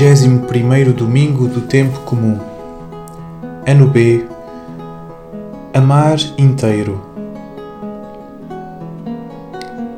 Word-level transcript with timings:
Trigésimo 0.00 0.46
primeiro 0.46 0.94
domingo 0.94 1.46
do 1.46 1.60
tempo 1.60 2.00
comum. 2.06 2.38
Ano 3.66 3.86
B. 3.86 4.24
Amar 5.74 6.16
inteiro. 6.38 7.04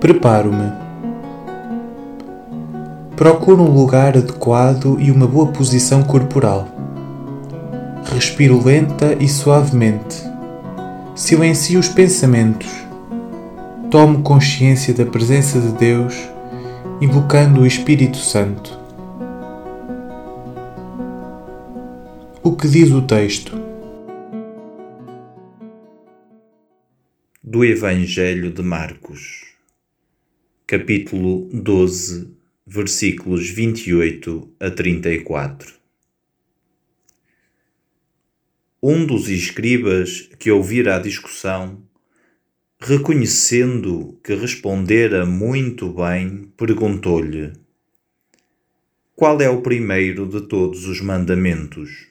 Preparo-me. 0.00 0.72
Procuro 3.14 3.62
um 3.62 3.70
lugar 3.70 4.18
adequado 4.18 4.96
e 4.98 5.08
uma 5.08 5.28
boa 5.28 5.52
posição 5.52 6.02
corporal. 6.02 6.66
Respiro 8.12 8.60
lenta 8.60 9.16
e 9.20 9.28
suavemente. 9.28 10.20
Silencio 11.14 11.78
os 11.78 11.88
pensamentos. 11.88 12.72
Tomo 13.88 14.20
consciência 14.22 14.92
da 14.92 15.06
presença 15.06 15.60
de 15.60 15.70
Deus, 15.74 16.28
invocando 17.00 17.60
o 17.60 17.66
Espírito 17.68 18.16
Santo. 18.16 18.81
O 22.44 22.56
que 22.56 22.66
diz 22.66 22.90
o 22.90 23.06
texto? 23.06 23.52
Do 27.40 27.64
Evangelho 27.64 28.50
de 28.50 28.60
Marcos, 28.62 29.54
capítulo 30.66 31.48
12, 31.52 32.34
versículos 32.66 33.48
28 33.48 34.56
a 34.58 34.72
34. 34.72 35.72
Um 38.82 39.06
dos 39.06 39.28
escribas 39.28 40.28
que 40.36 40.50
ouvira 40.50 40.96
a 40.96 40.98
discussão, 40.98 41.80
reconhecendo 42.80 44.18
que 44.20 44.34
respondera 44.34 45.24
muito 45.24 45.92
bem, 45.92 46.52
perguntou-lhe: 46.56 47.52
Qual 49.14 49.40
é 49.40 49.48
o 49.48 49.62
primeiro 49.62 50.26
de 50.26 50.40
todos 50.40 50.88
os 50.88 51.00
mandamentos? 51.00 52.10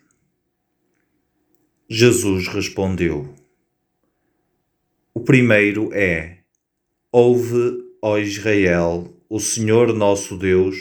Jesus 1.94 2.48
respondeu: 2.48 3.34
O 5.14 5.20
primeiro 5.20 5.94
é: 5.94 6.38
Ouve, 7.12 7.84
ó 8.02 8.18
Israel, 8.18 9.14
o 9.30 9.42
Senhor 9.42 9.94
nosso 9.94 10.38
Deus 10.38 10.78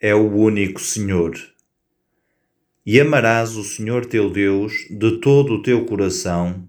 é 0.00 0.12
o 0.12 0.28
único 0.28 0.80
Senhor. 0.80 1.38
E 2.84 3.00
amarás 3.00 3.56
o 3.56 3.62
Senhor 3.62 4.04
teu 4.04 4.28
Deus 4.28 4.72
de 4.90 5.18
todo 5.18 5.54
o 5.54 5.62
teu 5.62 5.84
coração, 5.84 6.68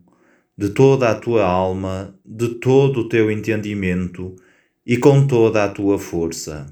de 0.55 0.69
toda 0.69 1.09
a 1.09 1.15
tua 1.15 1.43
alma, 1.43 2.15
de 2.23 2.49
todo 2.49 2.99
o 2.99 3.09
teu 3.09 3.31
entendimento 3.31 4.35
e 4.85 4.97
com 4.97 5.25
toda 5.25 5.63
a 5.63 5.67
tua 5.67 5.97
força. 5.97 6.71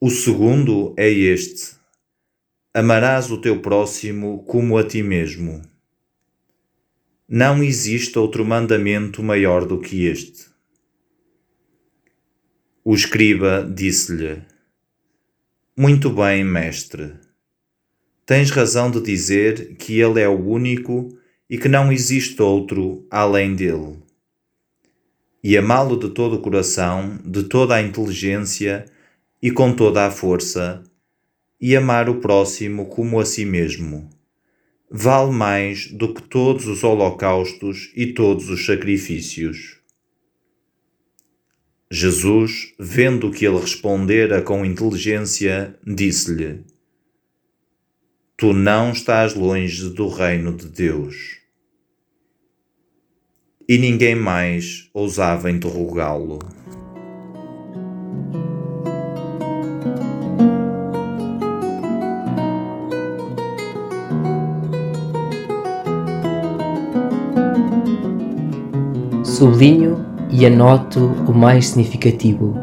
O 0.00 0.08
segundo 0.08 0.94
é 0.96 1.10
este 1.10 1.77
Amarás 2.78 3.28
o 3.28 3.38
teu 3.38 3.60
próximo 3.60 4.44
como 4.44 4.78
a 4.78 4.84
ti 4.84 5.02
mesmo. 5.02 5.62
Não 7.28 7.60
existe 7.60 8.16
outro 8.16 8.44
mandamento 8.44 9.20
maior 9.20 9.66
do 9.66 9.80
que 9.80 10.04
este. 10.04 10.46
O 12.84 12.94
escriba 12.94 13.68
disse-lhe: 13.68 14.44
Muito 15.76 16.08
bem, 16.08 16.44
mestre. 16.44 17.14
Tens 18.24 18.52
razão 18.52 18.92
de 18.92 19.00
dizer 19.00 19.74
que 19.74 19.98
ele 19.98 20.20
é 20.20 20.28
o 20.28 20.38
único 20.38 21.18
e 21.50 21.58
que 21.58 21.68
não 21.68 21.90
existe 21.90 22.40
outro 22.40 23.04
além 23.10 23.56
dele. 23.56 23.96
E 25.42 25.58
amá-lo 25.58 25.98
de 25.98 26.10
todo 26.10 26.36
o 26.36 26.40
coração, 26.40 27.18
de 27.24 27.42
toda 27.42 27.74
a 27.74 27.82
inteligência 27.82 28.84
e 29.42 29.50
com 29.50 29.74
toda 29.74 30.06
a 30.06 30.12
força 30.12 30.87
e 31.60 31.76
amar 31.76 32.08
o 32.08 32.20
próximo 32.20 32.86
como 32.86 33.18
a 33.18 33.24
si 33.24 33.44
mesmo. 33.44 34.08
Vale 34.90 35.32
mais 35.32 35.90
do 35.90 36.14
que 36.14 36.22
todos 36.22 36.66
os 36.66 36.82
holocaustos 36.82 37.92
e 37.94 38.06
todos 38.12 38.48
os 38.48 38.64
sacrifícios. 38.64 39.78
Jesus, 41.90 42.74
vendo 42.78 43.30
que 43.30 43.46
ele 43.46 43.58
respondera 43.58 44.42
com 44.42 44.64
inteligência, 44.64 45.78
disse-lhe: 45.86 46.64
Tu 48.36 48.52
não 48.52 48.92
estás 48.92 49.34
longe 49.34 49.90
do 49.90 50.08
reino 50.08 50.54
de 50.54 50.68
Deus. 50.68 51.38
E 53.68 53.76
ninguém 53.76 54.14
mais 54.14 54.88
ousava 54.94 55.50
interrogá-lo. 55.50 56.38
Sublinho 69.38 70.04
e 70.32 70.44
anoto 70.44 70.98
o 71.28 71.32
mais 71.32 71.68
significativo. 71.68 72.56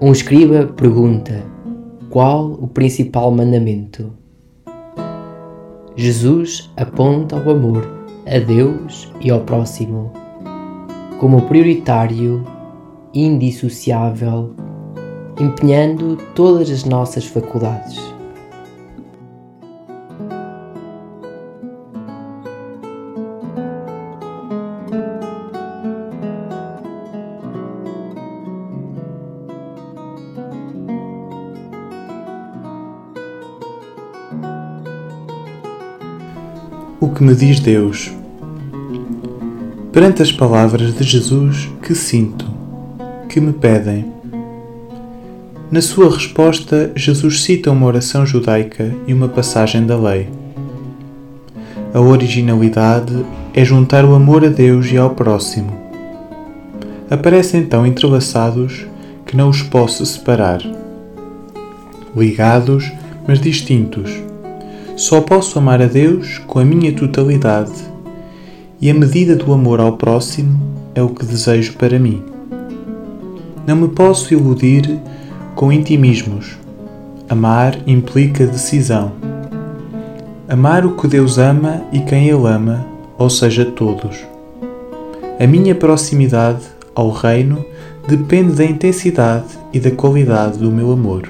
Um 0.00 0.10
escriba 0.10 0.64
pergunta: 0.64 1.44
qual 2.08 2.52
o 2.52 2.66
principal 2.66 3.30
mandamento? 3.30 4.14
Jesus 5.94 6.72
aponta 6.74 7.36
ao 7.36 7.50
amor 7.50 7.86
a 8.26 8.38
Deus 8.38 9.12
e 9.20 9.30
ao 9.30 9.40
próximo 9.40 10.10
como 11.20 11.42
prioritário, 11.42 12.42
indissociável, 13.12 14.54
empenhando 15.38 16.16
todas 16.34 16.70
as 16.70 16.82
nossas 16.82 17.26
faculdades. 17.26 18.15
Que 37.16 37.24
me 37.24 37.34
diz 37.34 37.60
Deus? 37.60 38.12
Perante 39.90 40.20
as 40.20 40.30
palavras 40.30 40.94
de 40.94 41.02
Jesus 41.02 41.66
que 41.80 41.94
sinto, 41.94 42.44
que 43.26 43.40
me 43.40 43.54
pedem. 43.54 44.04
Na 45.70 45.80
sua 45.80 46.10
resposta, 46.10 46.92
Jesus 46.94 47.42
cita 47.42 47.70
uma 47.70 47.86
oração 47.86 48.26
judaica 48.26 48.94
e 49.06 49.14
uma 49.14 49.28
passagem 49.28 49.86
da 49.86 49.96
lei. 49.96 50.28
A 51.94 52.00
originalidade 52.00 53.24
é 53.54 53.64
juntar 53.64 54.04
o 54.04 54.14
amor 54.14 54.44
a 54.44 54.48
Deus 54.48 54.92
e 54.92 54.98
ao 54.98 55.10
próximo. 55.14 55.72
Aparecem 57.08 57.62
então 57.62 57.86
entrelaçados 57.86 58.86
que 59.24 59.34
não 59.34 59.48
os 59.48 59.62
posso 59.62 60.04
separar. 60.04 60.60
Ligados, 62.14 62.92
mas 63.26 63.40
distintos 63.40 64.10
só 64.96 65.20
posso 65.20 65.58
amar 65.58 65.82
a 65.82 65.86
Deus 65.86 66.38
com 66.46 66.58
a 66.58 66.64
minha 66.64 66.90
totalidade 66.90 67.70
e 68.80 68.90
a 68.90 68.94
medida 68.94 69.36
do 69.36 69.52
amor 69.52 69.78
ao 69.78 69.92
próximo 69.92 70.58
é 70.94 71.02
o 71.02 71.10
que 71.10 71.26
desejo 71.26 71.74
para 71.74 71.98
mim. 71.98 72.22
Não 73.66 73.76
me 73.76 73.88
posso 73.88 74.32
iludir 74.32 74.98
com 75.54 75.70
intimismos. 75.70 76.56
Amar 77.28 77.78
implica 77.86 78.46
decisão. 78.46 79.12
Amar 80.48 80.86
o 80.86 80.96
que 80.96 81.06
Deus 81.06 81.36
ama 81.36 81.82
e 81.92 82.00
quem 82.00 82.28
Ele 82.28 82.46
ama, 82.46 82.86
ou 83.18 83.28
seja, 83.28 83.66
todos. 83.66 84.24
A 85.38 85.46
minha 85.46 85.74
proximidade 85.74 86.64
ao 86.94 87.10
Reino 87.10 87.62
depende 88.08 88.54
da 88.54 88.64
intensidade 88.64 89.58
e 89.74 89.78
da 89.78 89.90
qualidade 89.90 90.58
do 90.58 90.70
meu 90.70 90.90
amor. 90.90 91.28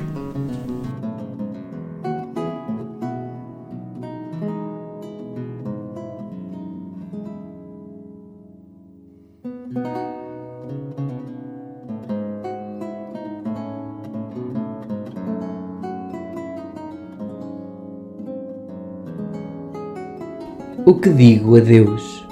O 20.84 20.94
que 20.94 21.08
digo 21.08 21.56
a 21.56 21.60
Deus? 21.60 22.26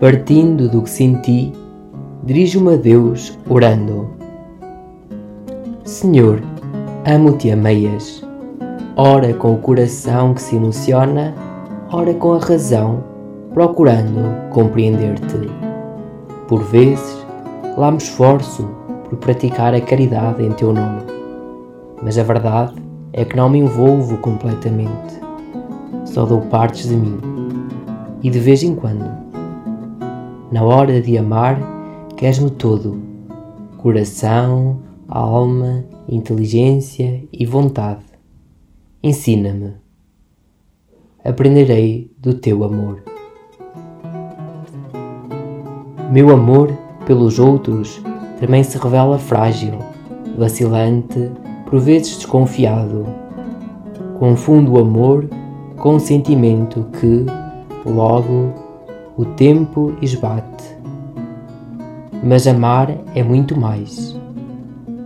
Partindo 0.00 0.68
do 0.68 0.82
que 0.82 0.90
senti, 0.90 1.52
dirijo-me 2.24 2.74
a 2.74 2.76
Deus 2.76 3.36
orando. 3.48 4.08
Senhor, 5.84 6.40
amo-te 7.04 7.50
a 7.50 7.56
meias. 7.56 8.24
Ora 8.96 9.34
com 9.34 9.54
o 9.54 9.58
coração 9.58 10.32
que 10.34 10.40
se 10.40 10.56
emociona, 10.56 11.34
ora 11.90 12.14
com 12.14 12.34
a 12.34 12.38
razão, 12.38 13.02
procurando 13.52 14.50
compreender-te. 14.50 15.50
Por 16.46 16.62
vezes, 16.62 17.26
lá 17.76 17.90
me 17.90 17.98
esforço 17.98 18.66
por 19.08 19.18
praticar 19.18 19.74
a 19.74 19.80
caridade 19.80 20.44
em 20.44 20.52
teu 20.52 20.72
nome. 20.72 21.02
Mas 22.02 22.16
a 22.16 22.22
verdade 22.22 22.74
é 23.12 23.24
que 23.24 23.36
não 23.36 23.50
me 23.50 23.58
envolvo 23.58 24.16
completamente. 24.18 25.27
Só 26.12 26.24
dou 26.24 26.40
partes 26.42 26.88
de 26.88 26.96
mim. 26.96 27.18
E 28.22 28.30
de 28.30 28.38
vez 28.38 28.62
em 28.62 28.74
quando. 28.74 29.04
Na 30.50 30.62
hora 30.64 31.00
de 31.00 31.16
amar, 31.18 31.60
queres-me 32.16 32.50
todo: 32.50 33.00
coração, 33.76 34.80
alma, 35.06 35.84
inteligência 36.08 37.22
e 37.32 37.44
vontade. 37.44 38.04
Ensina-me. 39.02 39.74
Aprenderei 41.22 42.10
do 42.18 42.34
teu 42.34 42.64
amor. 42.64 43.02
Meu 46.10 46.30
amor 46.30 46.72
pelos 47.06 47.38
outros 47.38 48.02
também 48.40 48.64
se 48.64 48.78
revela 48.78 49.18
frágil, 49.18 49.78
vacilante, 50.38 51.30
por 51.66 51.78
vezes 51.78 52.16
desconfiado. 52.16 53.04
Confundo 54.18 54.72
o 54.72 54.78
amor 54.78 55.28
com 55.78 55.94
um 55.94 55.98
sentimento 55.98 56.86
que, 57.00 57.24
logo, 57.88 58.52
o 59.16 59.24
tempo 59.24 59.94
esbate. 60.02 60.76
Mas 62.22 62.46
amar 62.46 62.90
é 63.14 63.22
muito 63.22 63.58
mais. 63.58 64.16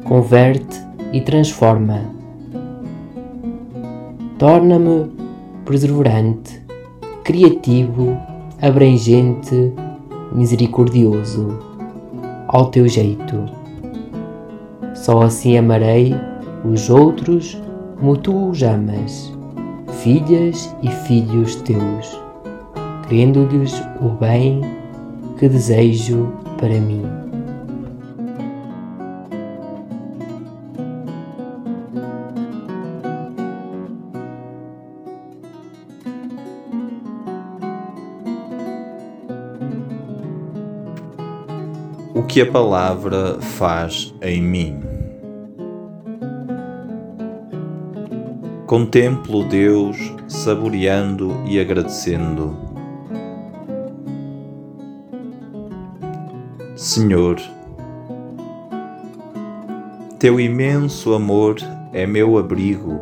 Converte 0.05 0.81
e 1.13 1.21
transforma. 1.21 2.01
Torna-me 4.39 5.11
perseverante, 5.65 6.63
criativo, 7.23 8.17
abrangente, 8.61 9.73
misericordioso, 10.33 11.59
ao 12.49 12.71
teu 12.71 12.89
jeito. 12.89 13.45
Só 14.95 15.23
assim 15.23 15.57
amarei 15.57 16.15
os 16.65 16.89
outros 16.91 17.61
como 17.99 18.17
tu 18.17 18.49
os 18.49 18.63
amas, 18.63 19.33
filhas 20.03 20.75
e 20.83 20.91
filhos 21.07 21.55
teus, 21.63 22.21
querendo-lhes 23.09 23.73
o 24.01 24.09
bem 24.09 24.61
que 25.39 25.49
desejo 25.49 26.33
para 26.59 26.81
mim. 26.81 27.05
o 42.15 42.23
que 42.25 42.41
a 42.41 42.51
palavra 42.51 43.41
faz 43.41 44.15
em 44.21 44.43
mim. 44.43 44.92
Contemplo 48.73 49.45
Deus 49.45 49.99
saboreando 50.27 51.43
e 51.45 51.61
agradecendo. 51.61 52.57
Senhor, 56.75 57.39
teu 60.19 60.41
imenso 60.41 61.13
amor 61.13 61.57
é 61.93 62.07
meu 62.07 62.39
abrigo 62.39 62.99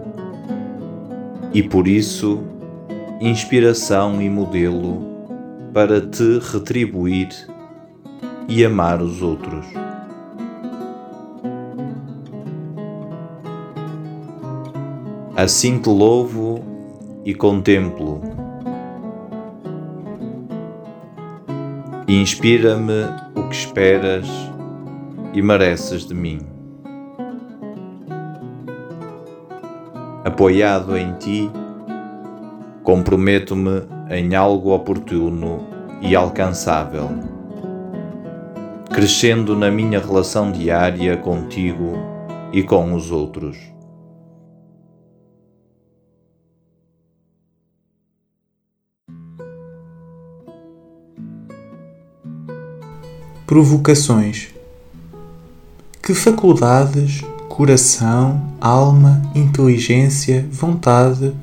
e 1.55 1.63
por 1.63 1.87
isso 1.87 2.41
inspiração 3.21 4.21
e 4.21 4.29
modelo 4.29 5.07
para 5.73 6.01
te 6.01 6.41
retribuir 6.53 7.29
e 8.49 8.65
amar 8.65 9.01
os 9.01 9.23
outros. 9.23 9.67
Assim 15.43 15.79
te 15.79 15.89
louvo 15.89 16.63
e 17.25 17.35
contemplo. 17.35 18.21
Inspira-me 22.07 23.07
o 23.35 23.49
que 23.49 23.55
esperas 23.55 24.29
e 25.33 25.41
mereces 25.41 26.05
de 26.05 26.13
mim. 26.13 26.41
Apoiado 30.27 30.95
em 30.95 31.15
ti, 31.15 31.51
comprometo-me 32.83 33.85
em 34.11 34.35
algo 34.35 34.75
oportuno 34.75 35.67
e 36.03 36.15
alcançável 36.15 37.09
crescendo 38.93 39.57
na 39.57 39.71
minha 39.71 40.01
relação 40.01 40.53
diária 40.53 41.17
contigo 41.17 41.93
e 42.53 42.63
com 42.63 42.93
os 42.93 43.11
outros. 43.11 43.70
Provocações. 53.51 54.51
Que 56.01 56.15
faculdades, 56.15 57.23
coração, 57.49 58.41
alma, 58.61 59.21
inteligência, 59.35 60.47
vontade 60.53 61.35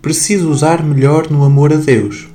preciso 0.00 0.50
usar 0.50 0.82
melhor 0.82 1.30
no 1.30 1.44
amor 1.44 1.70
a 1.70 1.76
Deus? 1.76 2.30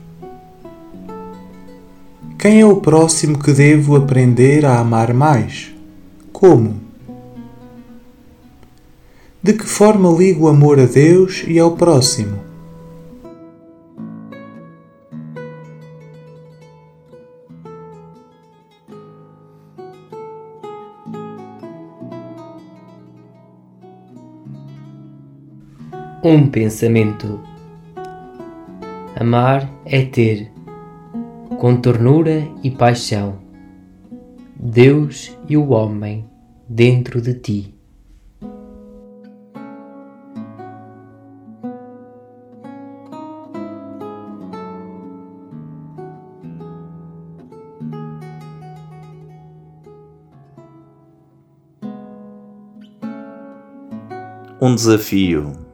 Quem 2.37 2.61
é 2.61 2.65
o 2.67 2.75
próximo 2.75 3.39
que 3.39 3.51
devo 3.51 3.95
aprender 3.95 4.63
a 4.63 4.77
amar 4.77 5.11
mais? 5.11 5.71
Como? 6.31 6.79
De 9.41 9.53
que 9.53 9.65
forma 9.65 10.07
ligo 10.07 10.45
o 10.45 10.49
amor 10.49 10.79
a 10.79 10.85
Deus 10.85 11.43
e 11.47 11.57
ao 11.57 11.71
próximo? 11.71 12.39
Um 26.27 26.49
pensamento. 26.49 27.39
Amar 29.15 29.69
é 29.85 30.03
ter 30.03 30.51
com 31.59 31.75
ternura 31.75 32.41
e 32.63 32.71
paixão, 32.71 33.37
Deus 34.55 35.37
e 35.47 35.55
o 35.55 35.69
homem 35.69 36.27
dentro 36.67 37.21
de 37.21 37.35
ti. 37.35 37.75
Um 54.59 54.73
desafio. 54.73 55.64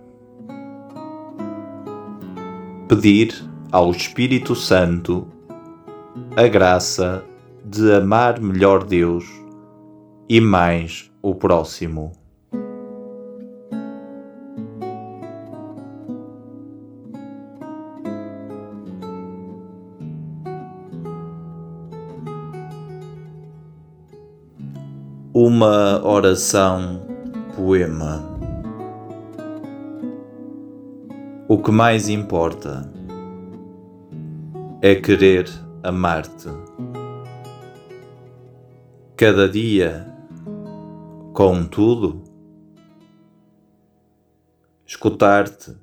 Pedir 2.91 3.33
ao 3.71 3.89
Espírito 3.89 4.53
Santo 4.53 5.25
a 6.35 6.45
graça 6.45 7.23
de 7.63 7.89
amar 7.93 8.41
melhor 8.41 8.83
Deus 8.83 9.23
e 10.27 10.41
mais 10.41 11.09
o 11.21 11.33
próximo. 11.33 12.11
Uma 25.33 26.05
oração 26.05 27.07
poema. 27.55 28.30
O 31.61 31.63
que 31.63 31.71
mais 31.71 32.09
importa 32.09 32.91
é 34.81 34.95
querer 34.95 35.47
amar-te. 35.83 36.49
Cada 39.15 39.47
dia, 39.47 40.11
com 41.33 41.63
tudo, 41.63 42.23
escutar-te 44.87 45.77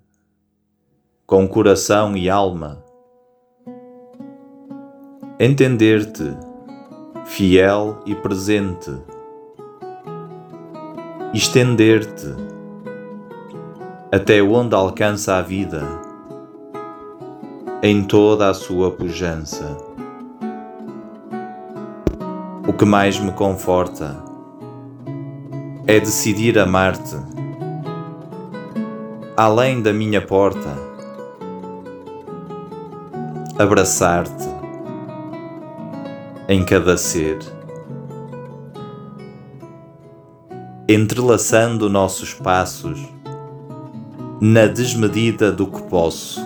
com 1.25 1.47
coração 1.47 2.17
e 2.17 2.29
alma, 2.29 2.85
entender-te 5.39 6.37
fiel 7.25 8.03
e 8.05 8.17
presente, 8.17 8.91
estender-te 11.33 12.48
até 14.11 14.43
onde 14.43 14.75
alcança 14.75 15.37
a 15.37 15.43
vida 15.43 15.83
em 17.83 18.03
toda 18.03 18.49
a 18.49 18.55
sua 18.55 18.91
pujança 18.91 19.89
o 22.69 22.73
que 22.75 22.85
mais 22.85 23.19
me 23.19 23.33
conforta 23.33 24.23
é 25.87 25.99
decidir 25.99 26.59
amar-te. 26.59 27.17
Além 29.35 29.81
da 29.81 29.91
minha 29.91 30.21
porta, 30.21 30.77
abraçar-te 33.59 34.49
em 36.47 36.63
cada 36.63 36.99
ser, 36.99 37.39
entrelaçando 40.87 41.89
nossos 41.89 42.35
passos 42.35 43.01
na 44.41 44.67
desmedida 44.67 45.51
do 45.51 45.67
que 45.67 45.83
posso 45.83 46.41